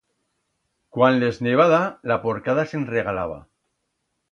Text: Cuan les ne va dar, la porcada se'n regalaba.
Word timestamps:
Cuan 0.97 1.17
les 1.23 1.37
ne 1.49 1.53
va 1.61 1.67
dar, 1.73 1.83
la 2.13 2.19
porcada 2.25 2.65
se'n 2.73 2.89
regalaba. 2.95 3.39